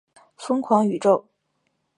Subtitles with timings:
[0.35, 1.29] 疯狂宇宙